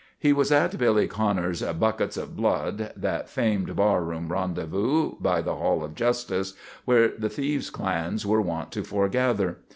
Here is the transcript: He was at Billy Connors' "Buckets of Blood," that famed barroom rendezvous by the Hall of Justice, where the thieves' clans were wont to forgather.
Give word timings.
He 0.17 0.33
was 0.33 0.51
at 0.51 0.79
Billy 0.79 1.07
Connors' 1.07 1.61
"Buckets 1.61 2.17
of 2.17 2.35
Blood," 2.35 2.91
that 2.97 3.29
famed 3.29 3.75
barroom 3.75 4.29
rendezvous 4.31 5.11
by 5.19 5.43
the 5.43 5.53
Hall 5.57 5.83
of 5.83 5.93
Justice, 5.93 6.55
where 6.85 7.09
the 7.09 7.29
thieves' 7.29 7.69
clans 7.69 8.25
were 8.25 8.41
wont 8.41 8.71
to 8.71 8.83
forgather. 8.83 9.59